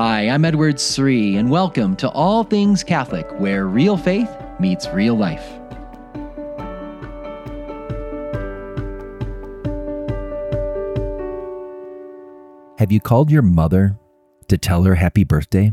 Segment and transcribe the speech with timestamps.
[0.00, 4.30] Hi, I'm Edward Sri, and welcome to All Things Catholic, where real faith
[4.60, 5.44] meets real life.
[12.78, 13.98] Have you called your mother
[14.46, 15.72] to tell her happy birthday?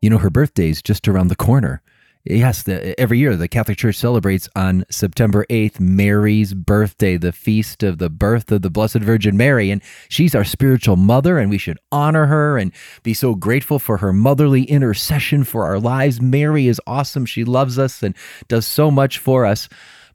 [0.00, 1.82] You know, her birthday's just around the corner.
[2.24, 7.82] Yes, the, every year the Catholic Church celebrates on September 8th Mary's birthday, the feast
[7.82, 9.70] of the birth of the Blessed Virgin Mary.
[9.70, 9.80] And
[10.10, 12.72] she's our spiritual mother, and we should honor her and
[13.02, 16.20] be so grateful for her motherly intercession for our lives.
[16.20, 17.24] Mary is awesome.
[17.24, 18.14] She loves us and
[18.48, 19.70] does so much for us.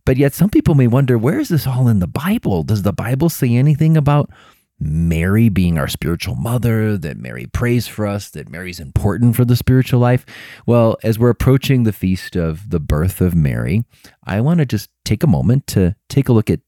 [0.05, 2.61] But yet, some people may wonder where is this all in the Bible?
[2.61, 4.30] Does the Bible say anything about
[4.79, 9.55] Mary being our spiritual mother, that Mary prays for us, that Mary's important for the
[9.55, 10.25] spiritual life.
[10.66, 13.85] Well, as we're approaching the feast of the birth of Mary,
[14.25, 16.59] I want to just take a moment to take a look at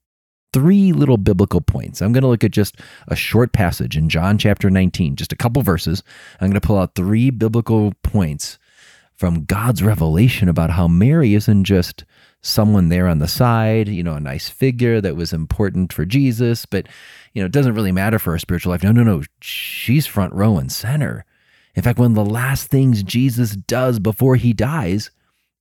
[0.54, 2.02] three little biblical points.
[2.02, 5.38] I'm going to look at just a short passage in John chapter 19, just a
[5.38, 6.02] couple verses.
[6.40, 8.58] I'm going to pull out three biblical points
[9.14, 12.06] from God's revelation about how Mary isn't just
[12.42, 16.66] someone there on the side, you know, a nice figure that was important for Jesus,
[16.66, 16.88] but,
[17.38, 18.82] you know, it doesn't really matter for her spiritual life.
[18.82, 19.22] No, no, no.
[19.42, 21.24] She's front row and center.
[21.76, 25.12] In fact, one of the last things Jesus does before he dies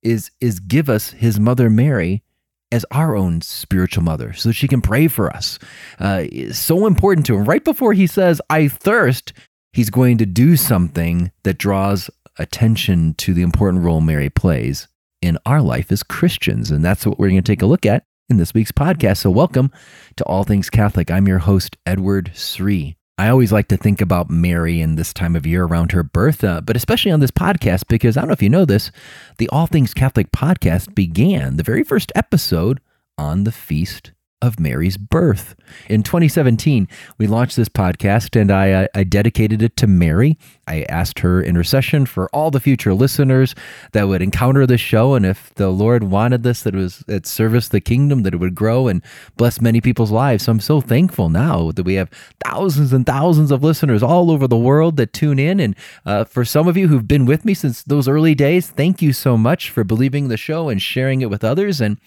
[0.01, 2.23] is, is give us his mother Mary
[2.71, 5.59] as our own spiritual mother so she can pray for us.
[5.99, 7.45] Uh, so important to him.
[7.45, 9.33] Right before he says, I thirst,
[9.71, 14.87] he's going to do something that draws attention to the important role Mary plays
[15.21, 16.71] in our life as Christians.
[16.71, 19.17] And that's what we're going to take a look at in this week's podcast.
[19.17, 19.71] So, welcome
[20.17, 21.09] to All Things Catholic.
[21.09, 22.95] I'm your host, Edward Sri.
[23.17, 26.43] I always like to think about Mary in this time of year around her birth,
[26.43, 28.91] uh, but especially on this podcast, because I don't know if you know this,
[29.37, 32.79] the All Things Catholic podcast began the very first episode
[33.17, 35.55] on the feast of Mary's birth.
[35.89, 40.37] In 2017, we launched this podcast and I, uh, I, dedicated it to Mary.
[40.67, 43.55] I asked her intercession for all the future listeners
[43.93, 45.15] that would encounter this show.
[45.15, 48.37] And if the Lord wanted this, that it was it service the kingdom, that it
[48.37, 49.01] would grow and
[49.37, 50.43] bless many people's lives.
[50.43, 52.11] So I'm so thankful now that we have
[52.45, 55.59] thousands and thousands of listeners all over the world that tune in.
[55.59, 55.75] And
[56.05, 59.13] uh, for some of you who've been with me since those early days, thank you
[59.13, 61.81] so much for believing the show and sharing it with others.
[61.81, 61.97] And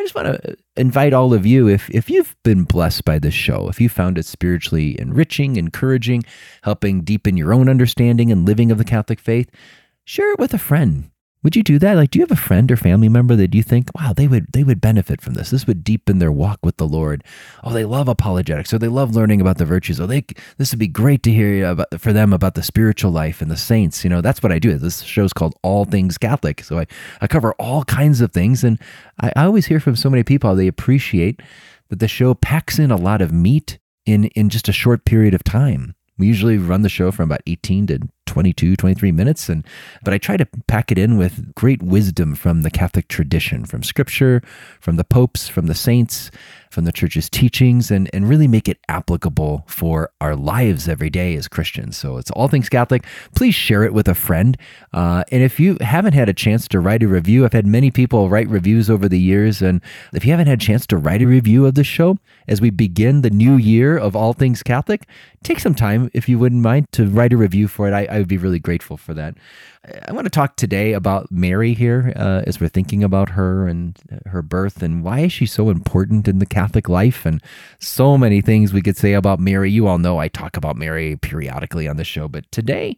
[0.00, 3.18] I just want to uh, invite all of you if if you've been blessed by
[3.18, 6.22] this show, if you found it spiritually enriching, encouraging,
[6.62, 9.50] helping deepen your own understanding and living of the Catholic faith,
[10.04, 11.10] share it with a friend.
[11.42, 11.96] Would you do that?
[11.96, 14.52] Like, do you have a friend or family member that you think, wow, they would
[14.52, 15.50] they would benefit from this?
[15.50, 17.24] This would deepen their walk with the Lord.
[17.64, 20.00] Oh, they love apologetics, or they love learning about the virtues.
[20.00, 20.24] Oh, they
[20.58, 23.56] this would be great to hear about for them about the spiritual life and the
[23.56, 24.04] saints.
[24.04, 24.76] You know, that's what I do.
[24.76, 26.86] This show's called All Things Catholic, so I
[27.22, 28.78] I cover all kinds of things, and
[29.20, 31.40] I, I always hear from so many people how they appreciate
[31.88, 35.32] that the show packs in a lot of meat in in just a short period
[35.32, 35.94] of time.
[36.18, 38.00] We usually run the show from about 18 to
[38.30, 39.48] 22, 23 minutes.
[39.48, 39.66] And
[40.04, 43.82] but I try to pack it in with great wisdom from the Catholic tradition, from
[43.82, 44.40] scripture,
[44.80, 46.30] from the popes, from the saints,
[46.70, 51.34] from the church's teachings and, and really make it applicable for our lives every day
[51.34, 51.96] as Christians.
[51.96, 53.04] So it's all things Catholic.
[53.34, 54.56] Please share it with a friend.
[54.92, 57.90] Uh, and if you haven't had a chance to write a review, I've had many
[57.90, 59.60] people write reviews over the years.
[59.60, 59.82] And
[60.14, 62.70] if you haven't had a chance to write a review of the show as we
[62.70, 65.08] begin the new year of all things Catholic,
[65.42, 67.92] take some time, if you wouldn't mind, to write a review for it.
[67.92, 69.34] I, I would be really grateful for that.
[70.06, 73.98] I want to talk today about Mary here uh, as we're thinking about her and
[74.26, 77.42] her birth and why is she so important in the Catholic life and
[77.78, 79.70] so many things we could say about Mary.
[79.70, 82.96] You all know I talk about Mary periodically on the show, but today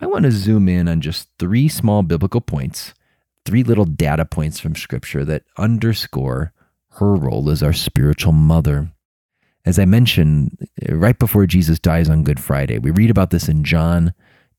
[0.00, 2.94] I want to zoom in on just three small biblical points,
[3.44, 6.52] three little data points from Scripture that underscore
[6.92, 8.90] her role as our spiritual mother.
[9.64, 10.56] As I mentioned,
[10.88, 14.12] right before Jesus dies on Good Friday, we read about this in John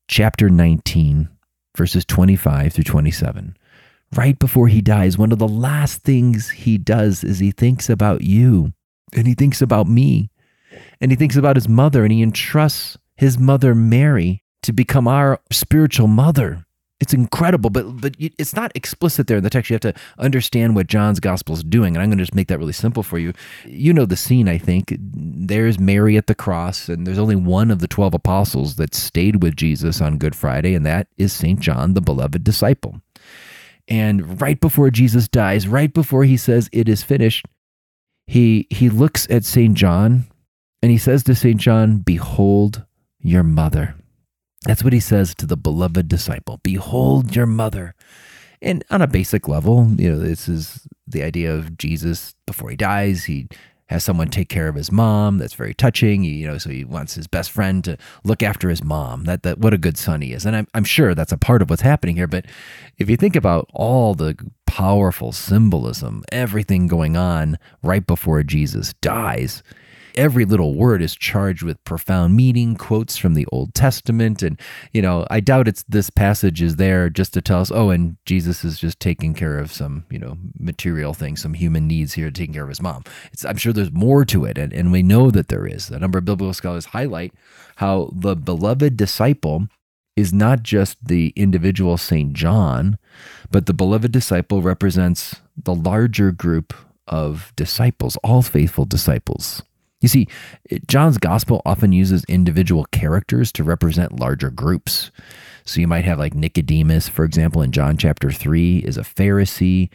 [0.08, 1.28] chapter 19
[1.76, 3.56] verses 25 through 27.
[4.14, 8.20] Right before he dies, one of the last things he does is he thinks about
[8.22, 8.72] you
[9.12, 10.30] and he thinks about me
[11.00, 15.40] and he thinks about his mother and he entrusts his mother Mary to become our
[15.50, 16.63] spiritual mother.
[17.00, 19.68] It's incredible, but but it's not explicit there in the text.
[19.68, 22.48] You have to understand what John's gospel is doing, and I'm going to just make
[22.48, 23.32] that really simple for you.
[23.66, 24.94] You know the scene, I think.
[24.98, 29.42] There's Mary at the cross, and there's only one of the twelve apostles that stayed
[29.42, 33.00] with Jesus on Good Friday, and that is Saint John, the beloved disciple.
[33.88, 37.44] And right before Jesus dies, right before he says it is finished,
[38.26, 40.26] he he looks at Saint John,
[40.80, 42.84] and he says to Saint John, "Behold
[43.20, 43.96] your mother."
[44.64, 47.94] That's what he says to the beloved disciple Behold your mother.
[48.62, 52.76] And on a basic level, you know, this is the idea of Jesus before he
[52.76, 53.24] dies.
[53.24, 53.48] He
[53.88, 55.36] has someone take care of his mom.
[55.36, 56.24] That's very touching.
[56.24, 59.24] You know, so he wants his best friend to look after his mom.
[59.24, 61.60] That that what a good son he is, and I'm I'm sure that's a part
[61.60, 62.26] of what's happening here.
[62.26, 62.46] But
[62.96, 64.36] if you think about all the
[64.66, 69.62] powerful symbolism, everything going on right before Jesus dies,
[70.14, 74.42] every little word is charged with profound meaning, quotes from the Old Testament.
[74.42, 74.60] And,
[74.92, 78.16] you know, I doubt it's this passage is there just to tell us, oh, and
[78.24, 82.30] Jesus is just taking care of some, you know, material things, some human needs here,
[82.30, 83.04] taking care of his mom.
[83.32, 84.58] It's, I'm sure there's more to it.
[84.58, 85.90] And, and we know that there is.
[85.90, 87.32] A number of biblical scholars highlight
[87.76, 89.68] how the beloved disciple
[90.16, 92.32] is not just the individual St.
[92.32, 92.98] John,
[93.50, 96.72] but the beloved disciple represents the larger group
[97.06, 99.62] of disciples, all faithful disciples.
[100.04, 100.28] You see,
[100.86, 105.10] John's gospel often uses individual characters to represent larger groups.
[105.64, 109.88] So you might have like Nicodemus, for example, in John chapter 3, is a Pharisee.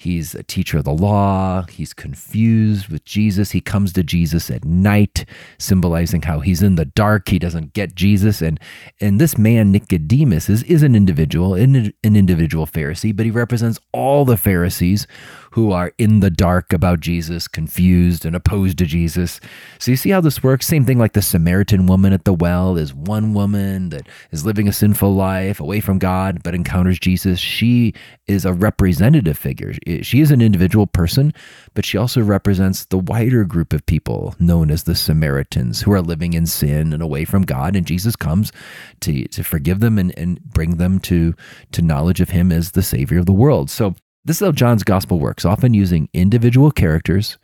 [0.00, 1.64] He's a teacher of the law.
[1.68, 3.50] He's confused with Jesus.
[3.50, 5.24] He comes to Jesus at night,
[5.58, 7.28] symbolizing how he's in the dark.
[7.28, 8.40] He doesn't get Jesus.
[8.40, 8.60] And,
[9.00, 13.80] and this man, Nicodemus, is, is an individual, an, an individual Pharisee, but he represents
[13.92, 15.08] all the Pharisees
[15.52, 19.40] who are in the dark about Jesus, confused and opposed to Jesus.
[19.80, 20.66] So you see how this works?
[20.68, 24.68] Same thing like the Samaritan woman at the well is one woman that is living
[24.68, 27.40] a sinful life away from God but encounters Jesus.
[27.40, 27.94] She
[28.28, 29.72] is a representative figure.
[30.02, 31.32] She is an individual person,
[31.74, 36.02] but she also represents the wider group of people known as the Samaritans who are
[36.02, 37.74] living in sin and away from God.
[37.74, 38.52] And Jesus comes
[39.00, 41.34] to, to forgive them and, and bring them to,
[41.72, 43.70] to knowledge of Him as the Savior of the world.
[43.70, 43.94] So
[44.24, 47.38] this is how John's gospel works, often using individual characters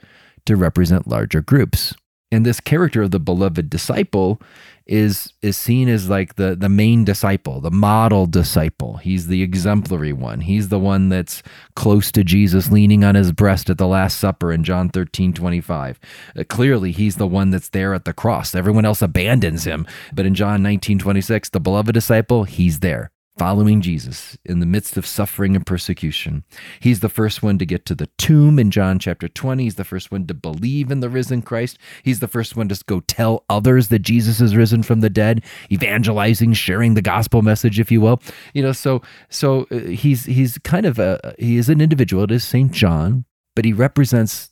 [0.45, 1.95] to represent larger groups.
[2.35, 4.41] And this character of the beloved disciple
[4.87, 8.97] is is seen as like the the main disciple, the model disciple.
[8.99, 10.41] He's the exemplary one.
[10.41, 11.43] He's the one that's
[11.77, 16.01] close to Jesus, leaning on his breast at the Last Supper in John 13, 25.
[16.37, 18.55] Uh, clearly, he's the one that's there at the cross.
[18.55, 19.87] Everyone else abandons him.
[20.13, 24.97] But in John 19, 26, the beloved disciple, he's there following Jesus in the midst
[24.97, 26.45] of suffering and persecution.
[26.79, 29.65] He's the first one to get to the tomb in John chapter 20.
[29.65, 31.79] He's the first one to believe in the risen Christ.
[32.03, 35.43] He's the first one to go tell others that Jesus is risen from the dead,
[35.71, 38.23] evangelizing, sharing the gospel message, if you will.
[38.53, 42.25] You know, so so uh, he's he's kind of a he is an individual.
[42.25, 43.25] It is Saint John,
[43.57, 44.51] but he represents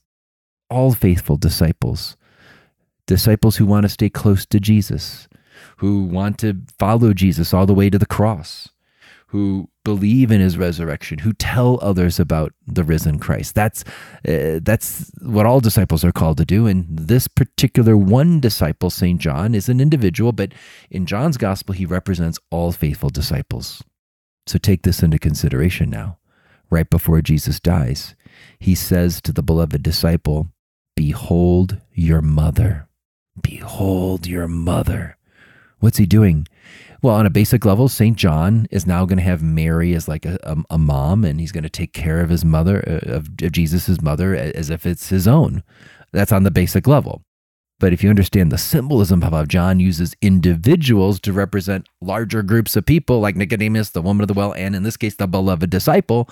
[0.69, 2.17] all faithful disciples,
[3.07, 5.29] disciples who want to stay close to Jesus
[5.79, 8.69] who want to follow Jesus all the way to the cross,
[9.33, 13.55] who believe in his resurrection, who tell others about the risen Christ.
[13.55, 13.83] That's
[14.29, 16.67] uh, that's what all disciples are called to do.
[16.67, 19.19] And this particular one disciple, St.
[19.19, 20.53] John, is an individual, but
[20.91, 23.83] in John's gospel, he represents all faithful disciples.
[24.47, 26.19] So take this into consideration now.
[26.69, 28.15] Right before Jesus dies,
[28.59, 30.49] he says to the beloved disciple,
[30.95, 32.87] Behold your mother.
[33.41, 35.17] Behold your mother.
[35.79, 36.47] What's he doing?
[37.03, 38.17] Well, on a basic level, St.
[38.17, 41.51] John is now going to have Mary as like a, a, a mom, and he's
[41.51, 45.09] going to take care of his mother, uh, of, of Jesus' mother, as if it's
[45.09, 45.65] his own.
[46.13, 47.25] That's on the basic level.
[47.81, 52.77] But if you understand the symbolism of how John uses individuals to represent larger groups
[52.77, 55.69] of people, like Nicodemus, the woman of the well, and in this case, the beloved
[55.69, 56.31] disciple,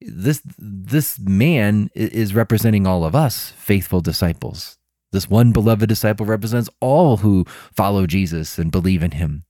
[0.00, 4.76] this this man is representing all of us, faithful disciples.
[5.12, 9.44] This one beloved disciple represents all who follow Jesus and believe in him.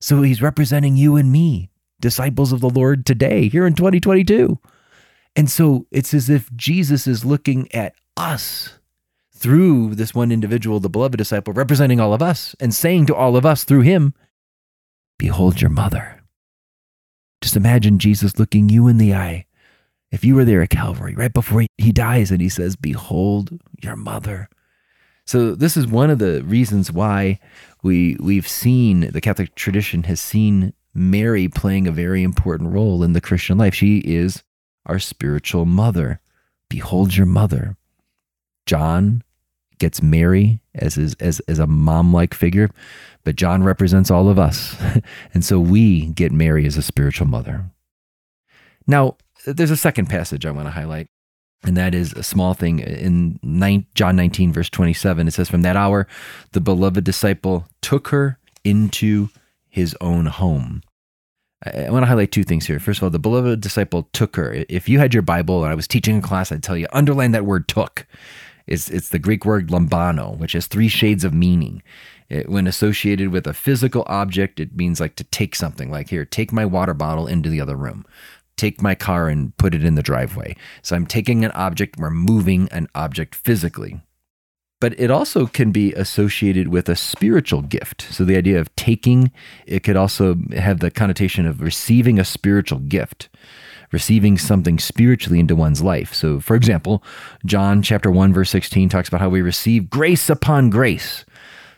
[0.00, 1.70] So he's representing you and me,
[2.00, 4.58] disciples of the Lord today, here in 2022.
[5.36, 8.78] And so it's as if Jesus is looking at us
[9.32, 13.36] through this one individual, the beloved disciple, representing all of us and saying to all
[13.36, 14.14] of us through him,
[15.18, 16.22] Behold your mother.
[17.40, 19.46] Just imagine Jesus looking you in the eye.
[20.10, 23.96] If you were there at Calvary, right before he dies, and he says, Behold your
[23.96, 24.48] mother.
[25.30, 27.38] So this is one of the reasons why
[27.84, 33.12] we we've seen the Catholic tradition has seen Mary playing a very important role in
[33.12, 33.72] the Christian life.
[33.72, 34.42] She is
[34.86, 36.18] our spiritual mother.
[36.68, 37.76] Behold your mother.
[38.66, 39.22] John
[39.78, 42.68] gets Mary as his, as as a mom-like figure,
[43.22, 44.76] but John represents all of us.
[45.32, 47.70] and so we get Mary as a spiritual mother.
[48.84, 51.06] Now, there's a second passage I want to highlight
[51.62, 53.38] and that is a small thing in
[53.94, 55.28] John 19, verse 27.
[55.28, 56.06] It says, From that hour,
[56.52, 59.28] the beloved disciple took her into
[59.68, 60.82] his own home.
[61.62, 62.80] I want to highlight two things here.
[62.80, 64.64] First of all, the beloved disciple took her.
[64.70, 67.32] If you had your Bible and I was teaching a class, I'd tell you, underline
[67.32, 68.06] that word took.
[68.66, 71.82] It's, it's the Greek word lambano, which has three shades of meaning.
[72.30, 76.24] It, when associated with a physical object, it means like to take something, like here,
[76.24, 78.06] take my water bottle into the other room
[78.60, 80.56] take my car and put it in the driveway.
[80.82, 84.00] So I'm taking an object, we're moving an object physically.
[84.80, 88.06] But it also can be associated with a spiritual gift.
[88.10, 89.30] So the idea of taking,
[89.66, 93.28] it could also have the connotation of receiving a spiritual gift
[93.92, 96.14] receiving something spiritually into one's life.
[96.14, 97.02] So, for example,
[97.44, 101.24] John chapter 1 verse 16 talks about how we receive grace upon grace.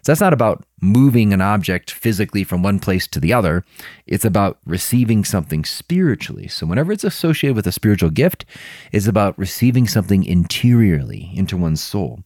[0.02, 3.64] So that's not about moving an object physically from one place to the other.
[4.04, 6.48] It's about receiving something spiritually.
[6.48, 8.44] So whenever it's associated with a spiritual gift,
[8.90, 12.24] it's about receiving something interiorly into one's soul.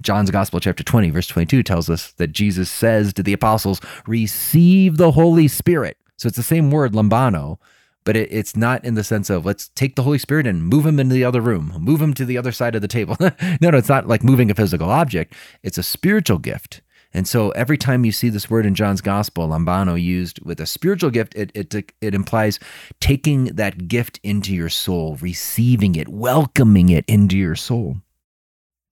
[0.00, 4.96] John's Gospel, chapter 20, verse 22, tells us that Jesus says to the apostles, Receive
[4.96, 5.98] the Holy Spirit.
[6.16, 7.58] So it's the same word, lambano,
[8.04, 10.86] but it, it's not in the sense of let's take the Holy Spirit and move
[10.86, 13.16] him into the other room, move him to the other side of the table.
[13.20, 16.80] no, no, it's not like moving a physical object, it's a spiritual gift.
[17.14, 20.66] And so every time you see this word in John's gospel, lambano, used with a
[20.66, 22.58] spiritual gift, it, it, it implies
[23.00, 27.96] taking that gift into your soul, receiving it, welcoming it into your soul.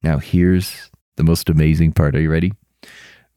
[0.03, 2.15] Now, here's the most amazing part.
[2.15, 2.53] Are you ready?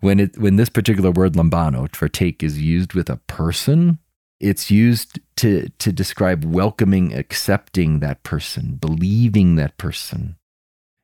[0.02, 4.00] When, it, when this particular word lambano for take is used with a person,
[4.42, 10.36] it's used to, to describe welcoming, accepting that person, believing that person.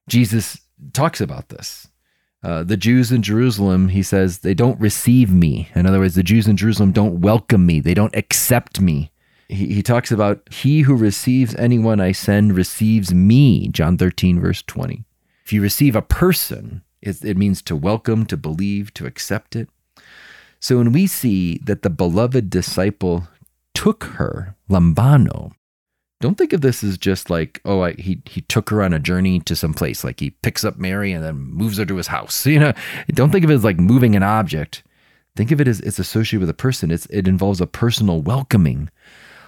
[0.10, 0.60] Jesus
[0.92, 1.88] talks about this.
[2.42, 5.70] Uh, the Jews in Jerusalem, he says, they don't receive me.
[5.76, 9.12] In other words, the Jews in Jerusalem don't welcome me, they don't accept me.
[9.50, 14.62] He, he talks about, He who receives anyone I send receives me, John 13, verse
[14.62, 15.04] 20.
[15.44, 19.70] If you receive a person, it, it means to welcome, to believe, to accept it.
[20.60, 23.28] So when we see that the beloved disciple
[23.74, 25.54] took her, Lambano,
[26.22, 29.00] don't think of this as just like oh I, he he took her on a
[29.00, 30.04] journey to some place.
[30.04, 32.74] Like he picks up mary and then moves her to his house you know?
[33.10, 34.84] Don't think of it as like moving an object.
[35.36, 36.92] Think of it as it's associated with a person.
[36.92, 38.90] It's it involves a personal welcoming.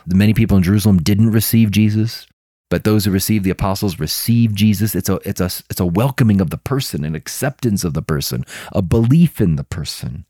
[0.07, 2.27] The many people in jerusalem didn't receive jesus
[2.69, 4.95] but those who received the apostles received jesus.
[4.95, 8.45] It's a it's a it's a welcoming of the person an acceptance of the person
[8.71, 10.25] a belief in the person.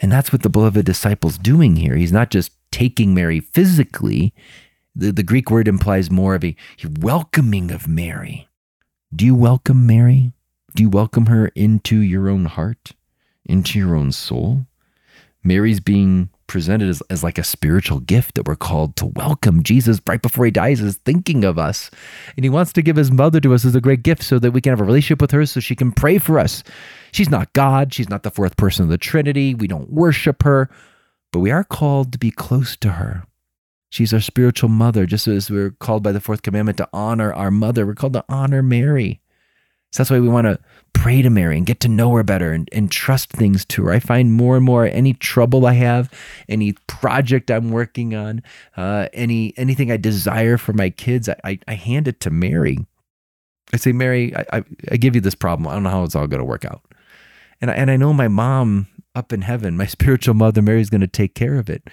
[0.00, 1.96] And that's what the beloved disciples doing here.
[1.96, 4.32] He's not just taking mary physically
[4.98, 6.56] the, the Greek word implies more of a
[7.00, 8.48] welcoming of Mary.
[9.14, 10.32] Do you welcome Mary?
[10.74, 12.92] Do you welcome her into your own heart,
[13.46, 14.66] into your own soul?
[15.44, 19.62] Mary's being presented as, as like a spiritual gift that we're called to welcome.
[19.62, 21.90] Jesus, right before he dies, is thinking of us.
[22.36, 24.50] And he wants to give his mother to us as a great gift so that
[24.50, 26.64] we can have a relationship with her so she can pray for us.
[27.12, 27.94] She's not God.
[27.94, 29.54] She's not the fourth person of the Trinity.
[29.54, 30.68] We don't worship her,
[31.32, 33.24] but we are called to be close to her.
[33.90, 37.50] She's our spiritual mother, just as we're called by the fourth commandment to honor our
[37.50, 37.86] mother.
[37.86, 39.20] We're called to honor Mary.
[39.92, 40.58] So that's why we want to
[40.92, 43.92] pray to Mary and get to know her better and, and trust things to her.
[43.92, 46.12] I find more and more any trouble I have,
[46.48, 48.42] any project I'm working on,
[48.76, 52.78] uh, any anything I desire for my kids, I, I, I hand it to Mary.
[53.72, 55.66] I say, Mary, I, I, I give you this problem.
[55.68, 56.82] I don't know how it's all going to work out.
[57.60, 61.00] And I, and I know my mom up in heaven, my spiritual mother, Mary's going
[61.00, 61.88] to take care of it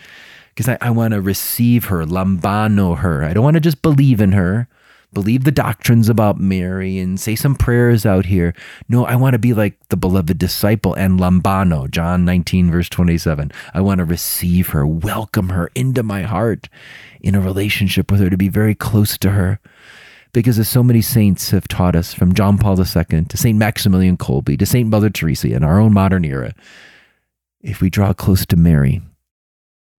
[0.55, 3.23] because I, I want to receive her, lambano her.
[3.23, 4.69] I don't want to just believe in her,
[5.13, 8.53] believe the doctrines about Mary and say some prayers out here.
[8.87, 13.51] No, I want to be like the beloved disciple and lambano, John 19, verse 27.
[13.73, 16.69] I want to receive her, welcome her into my heart
[17.19, 19.59] in a relationship with her, to be very close to her.
[20.31, 23.57] Because as so many saints have taught us, from John Paul II to St.
[23.57, 24.89] Maximilian Kolbe to St.
[24.89, 26.53] Mother Teresa in our own modern era,
[27.61, 29.01] if we draw close to Mary,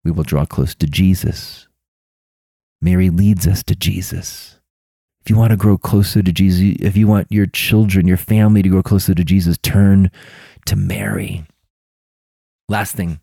[0.07, 1.67] we will draw close to Jesus.
[2.81, 4.61] Mary leads us to Jesus.
[5.21, 8.63] If you want to grow closer to Jesus, if you want your children, your family
[8.63, 10.13] to grow closer to Jesus, turn
[10.67, 11.45] to Mary.
[12.69, 13.19] Last thing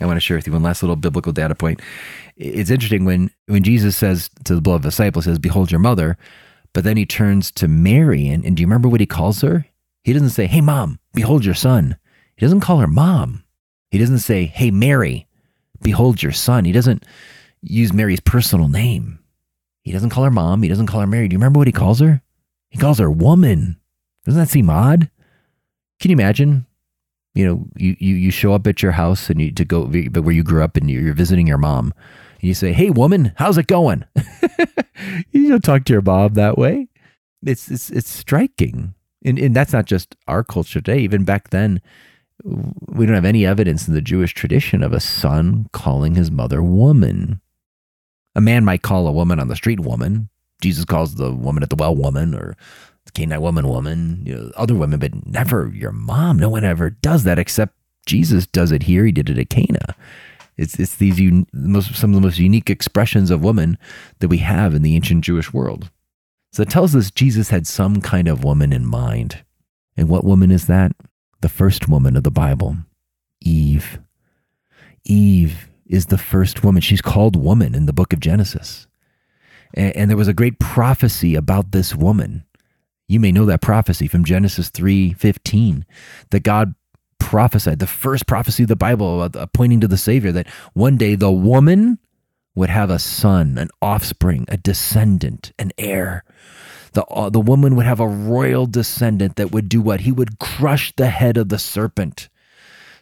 [0.00, 1.80] I want to share with you, one last little biblical data point.
[2.36, 6.18] It's interesting when, when Jesus says to the beloved disciple, says, Behold your mother,
[6.72, 9.66] but then he turns to Mary, and, and do you remember what he calls her?
[10.02, 11.96] He doesn't say, Hey, mom, behold your son.
[12.36, 13.44] He doesn't call her mom.
[13.92, 15.28] He doesn't say, Hey, Mary,
[15.84, 16.64] behold your son.
[16.64, 17.04] He doesn't
[17.62, 19.20] use Mary's personal name.
[19.82, 20.62] He doesn't call her mom.
[20.62, 21.28] He doesn't call her Mary.
[21.28, 22.22] Do you remember what he calls her?
[22.70, 23.78] He calls her woman.
[24.24, 25.10] Doesn't that seem odd?
[26.00, 26.66] Can you imagine?
[27.34, 30.34] You know, you, you, you show up at your house and you to go where
[30.34, 31.92] you grew up and you're visiting your mom.
[32.40, 34.04] And you say, Hey woman, how's it going?
[35.30, 36.88] you don't talk to your mom that way.
[37.44, 38.94] It's it's it's striking.
[39.24, 41.00] And and that's not just our culture today.
[41.00, 41.82] Even back then,
[42.44, 46.62] we don't have any evidence in the Jewish tradition of a son calling his mother
[46.62, 47.40] woman.
[48.34, 50.28] A man might call a woman on the street woman.
[50.60, 52.56] Jesus calls the woman at the well woman or
[53.06, 56.38] the Canaanite woman woman, you know, other women, but never your mom.
[56.38, 57.74] No one ever does that except
[58.06, 59.04] Jesus does it here.
[59.04, 59.96] He did it at Cana.
[60.56, 63.78] It's it's these un- most some of the most unique expressions of woman
[64.20, 65.90] that we have in the ancient Jewish world.
[66.52, 69.44] So it tells us Jesus had some kind of woman in mind.
[69.96, 70.92] And what woman is that?
[71.44, 72.78] The first woman of the Bible,
[73.42, 74.00] Eve.
[75.04, 76.80] Eve is the first woman.
[76.80, 78.86] She's called woman in the book of Genesis.
[79.74, 82.44] And, and there was a great prophecy about this woman.
[83.08, 85.84] You may know that prophecy from Genesis 3:15
[86.30, 86.74] that God
[87.18, 91.30] prophesied, the first prophecy of the Bible pointing to the Savior, that one day the
[91.30, 91.98] woman
[92.54, 96.24] would have a son, an offspring, a descendant, an heir.
[96.94, 100.00] The, uh, the woman would have a royal descendant that would do what?
[100.00, 102.28] He would crush the head of the serpent.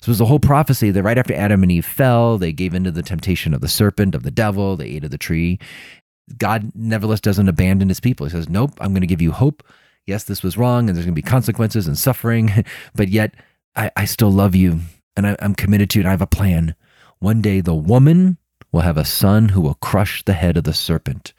[0.01, 2.75] So it was a whole prophecy that right after Adam and Eve fell, they gave
[2.75, 5.61] into the temptation of the serpent, of the devil, they ate of the tree.
[6.37, 8.27] God nevertheless doesn't abandon his people.
[8.27, 9.63] He says, Nope, I'm going to give you hope.
[10.07, 13.35] Yes, this was wrong and there's going to be consequences and suffering, but yet
[13.77, 14.81] I, I still love you
[15.17, 16.75] and I, I'm committed to you, and I have a plan.
[17.19, 18.39] One day the woman
[18.73, 21.33] will have a son who will crush the head of the serpent.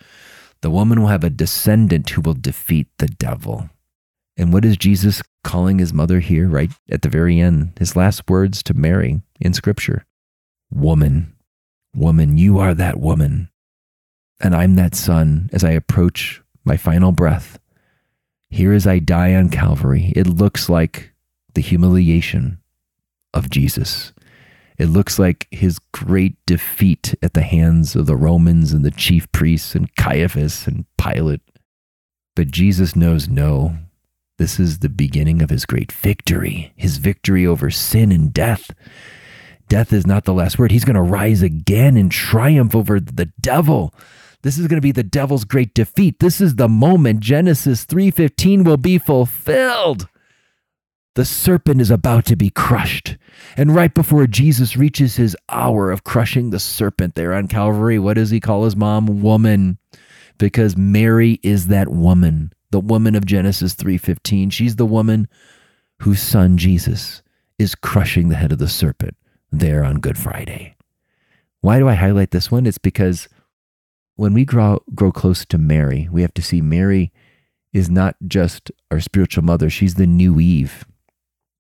[0.64, 3.70] The woman will have a descendant who will defeat the devil.
[4.38, 7.74] And what is Jesus calling his mother here, right at the very end?
[7.78, 10.06] His last words to Mary in Scripture
[10.72, 11.36] Woman,
[11.94, 13.50] woman, you are that woman.
[14.40, 17.60] And I'm that son as I approach my final breath.
[18.50, 21.12] Here as I die on Calvary, it looks like
[21.56, 22.60] the humiliation
[23.34, 24.13] of Jesus.
[24.78, 29.32] It looks like his great defeat at the hands of the Romans and the chief
[29.32, 31.42] priests and Caiaphas and Pilate.
[32.36, 33.78] But Jesus knows no.
[34.40, 38.72] This is the beginning of his great victory, his victory over sin and death.
[39.70, 40.72] Death is not the last word.
[40.72, 43.94] He's going to rise again in triumph over the devil.
[44.42, 46.20] This is going to be the devil's great defeat.
[46.20, 50.10] This is the moment Genesis 3:15 will be fulfilled.
[51.16, 53.18] The serpent is about to be crushed.
[53.56, 58.16] And right before Jesus reaches his hour of crushing the serpent there on Calvary, what
[58.16, 59.22] does he call his mom?
[59.22, 59.78] Woman.
[60.40, 64.50] Because Mary is that woman, the woman of Genesis 3:15.
[64.50, 65.28] She's the woman
[66.00, 67.22] whose son Jesus
[67.60, 69.16] is crushing the head of the serpent
[69.52, 70.76] there on Good Friday.
[71.62, 72.66] Why do I highlight this one?
[72.66, 73.30] It's because
[74.16, 77.12] when we grow, grow close to Mary, we have to see Mary
[77.72, 80.86] is not just our spiritual mother, she's the new Eve.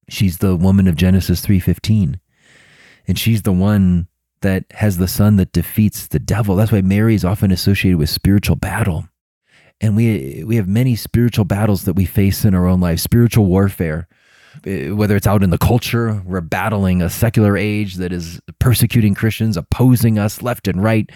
[0.09, 2.19] She's the woman of Genesis 3:15.
[3.07, 4.07] And she's the one
[4.41, 6.55] that has the son that defeats the devil.
[6.55, 9.07] That's why Mary is often associated with spiritual battle.
[9.81, 13.45] And we we have many spiritual battles that we face in our own lives, spiritual
[13.45, 14.07] warfare.
[14.65, 19.15] Eh, whether it's out in the culture, we're battling a secular age that is persecuting
[19.15, 21.09] Christians, opposing us left and right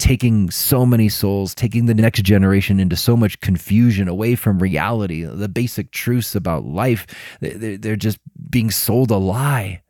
[0.00, 5.22] taking so many souls, taking the next generation into so much confusion away from reality,
[5.22, 7.06] the basic truths about life.
[7.40, 9.82] They're just being sold a lie.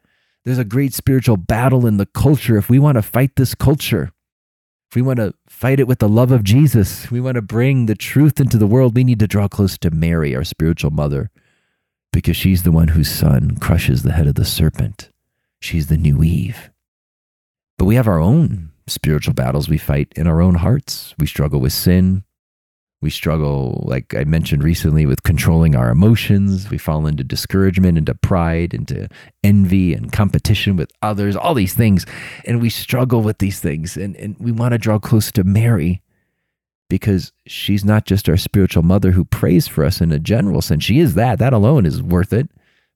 [0.44, 2.58] There's a great spiritual battle in the culture.
[2.58, 4.10] If we want to fight this culture,
[4.90, 7.86] if we want to fight it with the love of Jesus, we want to bring
[7.86, 11.30] the truth into the world, we need to draw close to Mary, our spiritual mother,
[12.12, 15.10] because she's the one whose son crushes the head of the serpent.
[15.60, 16.70] She's the new Eve.
[17.78, 21.14] But we have our own spiritual battles we fight in our own hearts.
[21.18, 22.24] We struggle with sin.
[23.02, 26.68] We struggle, like I mentioned recently, with controlling our emotions.
[26.68, 29.08] We fall into discouragement, into pride, into
[29.42, 32.04] envy and competition with others, all these things.
[32.44, 33.96] And we struggle with these things.
[33.96, 36.02] And, and we want to draw close to Mary
[36.90, 40.84] because she's not just our spiritual mother who prays for us in a general sense.
[40.84, 41.38] She is that.
[41.38, 42.50] That alone is worth it.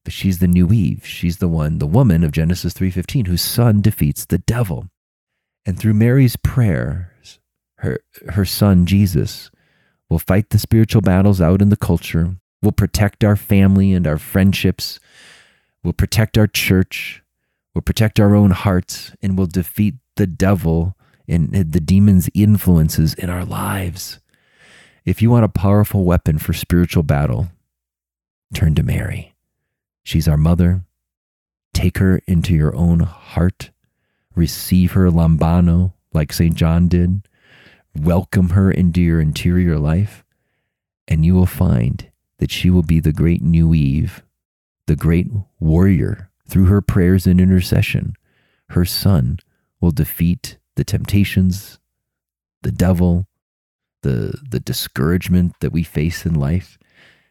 [0.05, 1.07] But she's the new Eve.
[1.07, 4.91] She's the one, the woman of Genesis 3:15 whose son defeats the devil.
[5.67, 7.39] And through Mary's prayers,
[7.79, 8.01] her,
[8.31, 9.51] her son Jesus
[10.11, 14.19] will fight the spiritual battles out in the culture, will protect our family and our
[14.19, 15.01] friendships,
[15.83, 17.23] will protect our church,
[17.75, 20.97] will protect our own hearts, and will defeat the devil
[21.27, 24.21] and the demon's influences in our lives.
[25.05, 27.49] If you want a powerful weapon for spiritual battle,
[28.55, 29.35] turn to Mary.
[30.03, 30.83] She's our mother.
[31.73, 33.71] Take her into your own heart
[34.35, 36.55] receive her lambano like St.
[36.55, 37.29] John did,
[37.97, 40.25] welcome her into your interior life,
[41.09, 44.23] and you will find that she will be the great new Eve,
[44.87, 45.29] the great
[45.61, 46.31] warrior.
[46.47, 48.15] Through her prayers and intercession,
[48.71, 49.39] her son
[49.81, 51.79] will defeat the temptations,
[52.63, 53.27] the devil,
[54.03, 56.79] the, the discouragement that we face in life.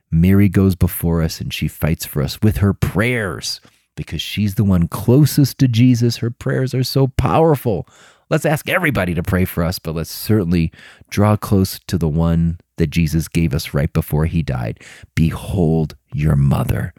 [0.10, 3.62] Mary goes before us and she fights for us with her prayers
[3.96, 6.18] because she's the one closest to Jesus.
[6.18, 7.88] Her prayers are so powerful.
[8.30, 10.72] Let's ask everybody to pray for us, but let's certainly
[11.10, 14.80] draw close to the one that Jesus gave us right before he died.
[15.14, 16.94] Behold your mother.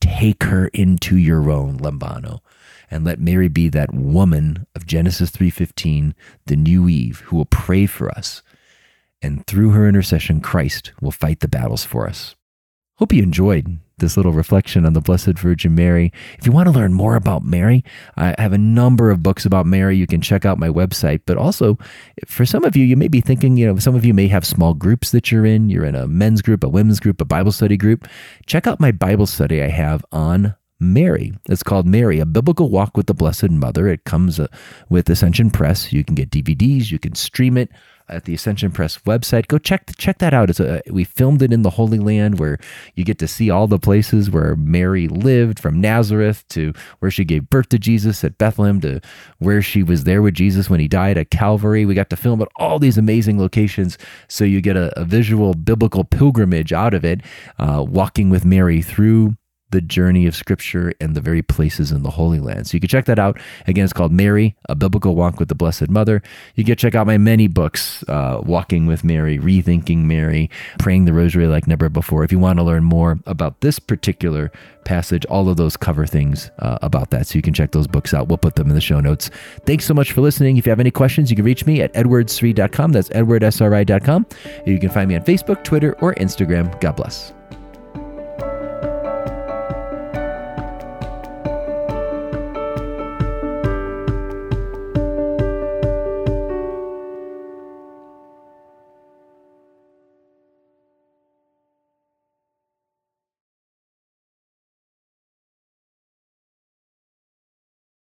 [0.00, 2.40] Take her into your own, Lambano,
[2.90, 6.14] and let Mary be that woman of Genesis 3:15,
[6.46, 8.42] the new Eve who will pray for us.
[9.20, 12.34] And through her intercession Christ will fight the battles for us.
[12.98, 16.12] Hope you enjoyed this little reflection on the Blessed Virgin Mary.
[16.36, 17.84] If you want to learn more about Mary,
[18.16, 19.96] I have a number of books about Mary.
[19.96, 21.20] You can check out my website.
[21.24, 21.78] But also,
[22.26, 24.44] for some of you, you may be thinking, you know, some of you may have
[24.44, 25.70] small groups that you're in.
[25.70, 28.08] You're in a men's group, a women's group, a Bible study group.
[28.46, 31.32] Check out my Bible study I have on Mary.
[31.48, 33.86] It's called Mary, a biblical walk with the Blessed Mother.
[33.86, 34.48] It comes uh,
[34.88, 35.92] with Ascension Press.
[35.92, 37.70] You can get DVDs, you can stream it
[38.08, 39.48] at the Ascension Press website.
[39.48, 40.50] Go check check that out.
[40.50, 42.58] It's a, we filmed it in the Holy Land where
[42.94, 47.24] you get to see all the places where Mary lived from Nazareth to where she
[47.24, 49.00] gave birth to Jesus at Bethlehem to
[49.38, 51.84] where she was there with Jesus when he died at Calvary.
[51.84, 55.54] We got to film at all these amazing locations so you get a, a visual
[55.54, 57.20] biblical pilgrimage out of it,
[57.58, 59.36] uh, walking with Mary through
[59.70, 62.66] the journey of Scripture and the very places in the Holy Land.
[62.66, 63.38] So you can check that out.
[63.66, 66.22] Again, it's called Mary, A Biblical Walk with the Blessed Mother.
[66.54, 71.12] You can check out my many books, uh, Walking with Mary, Rethinking Mary, Praying the
[71.12, 72.24] Rosary Like Never Before.
[72.24, 74.50] If you want to learn more about this particular
[74.84, 77.26] passage, all of those cover things uh, about that.
[77.26, 78.28] So you can check those books out.
[78.28, 79.30] We'll put them in the show notes.
[79.66, 80.56] Thanks so much for listening.
[80.56, 82.92] If you have any questions, you can reach me at edwardsri.com.
[82.92, 84.26] That's edwardsri.com.
[84.66, 86.80] You can find me on Facebook, Twitter, or Instagram.
[86.80, 87.32] God bless.